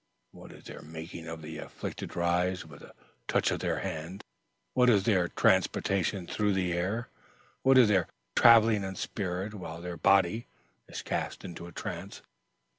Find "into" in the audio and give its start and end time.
11.45-11.67